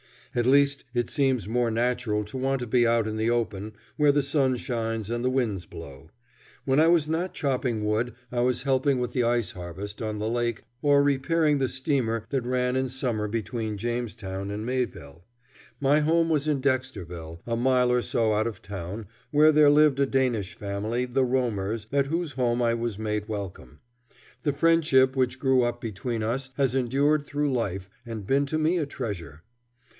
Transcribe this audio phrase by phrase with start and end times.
[0.33, 4.13] At least it seems more natural to want to be out in the open where
[4.13, 6.09] the sun shines and the winds blow.
[6.65, 10.29] When I was not chopping wood I was helping with the ice harvest on the
[10.29, 15.23] lake or repairing the steamer that ran in summer between Jamestown and Mayville.
[15.79, 19.99] My home was in Dexterville, a mile or so out of town, where there lived
[19.99, 23.81] a Danish family, the Romers, at whose home I was made welcome.
[24.43, 28.77] The friendship which grew up between us has endured through life and been to me
[28.77, 29.43] a treasure.